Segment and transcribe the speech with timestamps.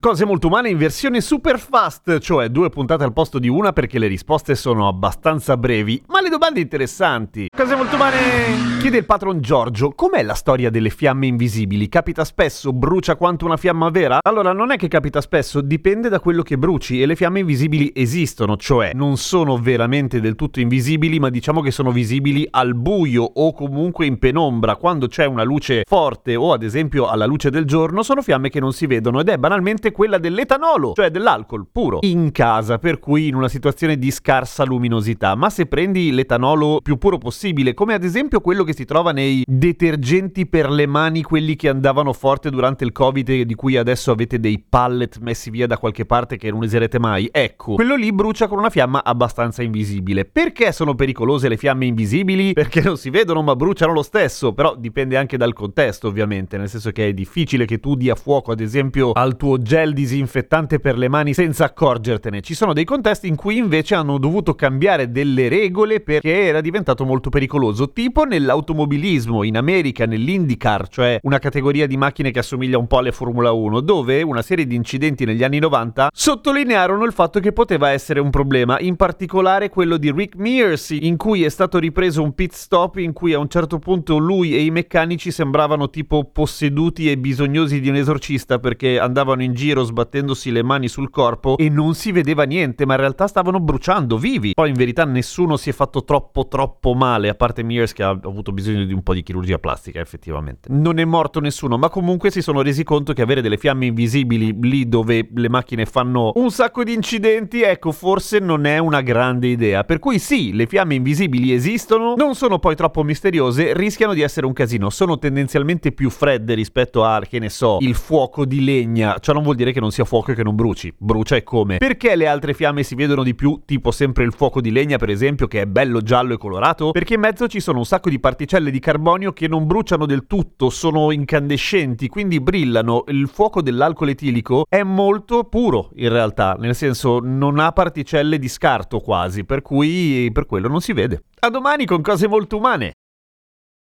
[0.00, 3.98] Cose molto umane in versione super fast, cioè due puntate al posto di una perché
[3.98, 7.48] le risposte sono abbastanza brevi, ma le domande interessanti.
[7.50, 8.78] Cose molto umane!
[8.78, 11.88] Chiede il patron Giorgio, com'è la storia delle fiamme invisibili?
[11.88, 12.72] Capita spesso?
[12.72, 14.20] Brucia quanto una fiamma vera?
[14.22, 17.90] Allora, non è che capita spesso, dipende da quello che bruci e le fiamme invisibili
[17.92, 23.24] esistono, cioè non sono veramente del tutto invisibili, ma diciamo che sono visibili al buio
[23.24, 24.76] o comunque in penombra.
[24.76, 28.60] Quando c'è una luce forte o ad esempio alla luce del giorno, sono fiamme che
[28.60, 33.28] non si vedono ed è banalmente quella dell'etanolo, cioè dell'alcol puro, in casa, per cui
[33.28, 35.34] in una situazione di scarsa luminosità.
[35.34, 39.44] Ma se prendi l'etanolo più puro possibile, come ad esempio quello che si trova nei
[39.46, 44.10] detergenti per le mani, quelli che andavano forte durante il Covid e di cui adesso
[44.10, 48.12] avete dei pallet messi via da qualche parte che non userete mai, ecco, quello lì
[48.12, 50.24] brucia con una fiamma abbastanza invisibile.
[50.24, 52.52] Perché sono pericolose le fiamme invisibili?
[52.52, 56.68] Perché non si vedono ma bruciano lo stesso, però dipende anche dal contesto ovviamente, nel
[56.68, 60.98] senso che è difficile che tu dia fuoco ad esempio al tuo gel disinfettante per
[60.98, 62.40] le mani senza accorgertene.
[62.40, 67.04] Ci sono dei contesti in cui invece hanno dovuto cambiare delle regole perché era diventato
[67.04, 72.88] molto pericoloso, tipo nell'automobilismo in America, nell'IndyCar, cioè una categoria di macchine che assomiglia un
[72.88, 77.38] po' alle Formula 1, dove una serie di incidenti negli anni 90 sottolinearono il fatto
[77.38, 81.78] che poteva essere un problema, in particolare quello di Rick Mears, in cui è stato
[81.78, 85.88] ripreso un pit stop in cui a un certo punto lui e i meccanici sembravano
[85.88, 91.10] tipo posseduti e bisognosi di un esorcista perché andavano in giro sbattendosi le mani sul
[91.10, 94.52] corpo e non si vedeva niente, ma in realtà stavano bruciando vivi.
[94.54, 98.08] Poi in verità nessuno si è fatto troppo troppo male, a parte Mears che ha
[98.08, 100.68] avuto bisogno di un po' di chirurgia plastica effettivamente.
[100.72, 104.56] Non è morto nessuno, ma comunque si sono resi conto che avere delle fiamme invisibili
[104.60, 109.48] lì dove le macchine fanno un sacco di incidenti, ecco, forse non è una grande
[109.48, 109.84] idea.
[109.84, 114.46] Per cui sì, le fiamme invisibili esistono, non sono poi troppo misteriose, rischiano di essere
[114.46, 119.18] un casino, sono tendenzialmente più fredde rispetto a, che ne so, il fuoco di legna,
[119.20, 121.76] cioè non vuol dire che non sia fuoco e che non bruci, brucia e come.
[121.78, 125.10] Perché le altre fiamme si vedono di più, tipo sempre il fuoco di legna per
[125.10, 126.92] esempio, che è bello giallo e colorato?
[126.92, 130.26] Perché in mezzo ci sono un sacco di particelle di carbonio che non bruciano del
[130.26, 133.04] tutto, sono incandescenti, quindi brillano.
[133.08, 138.48] Il fuoco dell'alcol etilico è molto puro in realtà, nel senso non ha particelle di
[138.48, 141.24] scarto quasi, per cui per quello non si vede.
[141.40, 142.92] A domani con cose molto umane.